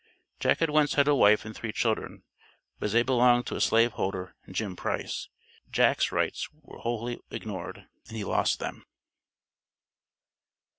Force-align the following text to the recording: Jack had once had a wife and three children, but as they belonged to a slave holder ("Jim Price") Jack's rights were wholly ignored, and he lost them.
Jack 0.39 0.61
had 0.61 0.71
once 0.71 0.95
had 0.95 1.07
a 1.07 1.13
wife 1.13 1.45
and 1.45 1.55
three 1.55 1.71
children, 1.71 2.23
but 2.79 2.87
as 2.87 2.93
they 2.93 3.03
belonged 3.03 3.45
to 3.45 3.55
a 3.55 3.61
slave 3.61 3.91
holder 3.91 4.33
("Jim 4.49 4.75
Price") 4.75 5.29
Jack's 5.69 6.11
rights 6.11 6.49
were 6.51 6.79
wholly 6.79 7.19
ignored, 7.29 7.85
and 8.07 8.17
he 8.17 8.23
lost 8.23 8.57
them. 8.57 8.83